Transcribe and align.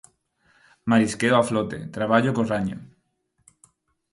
Marisqueo 0.89 1.35
a 1.39 1.47
flote: 1.49 1.77
Traballo 1.95 2.31
co 2.35 2.43
raño. 2.51 2.77